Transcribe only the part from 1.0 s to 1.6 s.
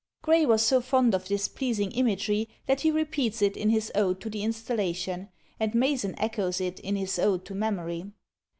of this